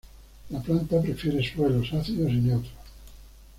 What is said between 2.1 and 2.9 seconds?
y neutros.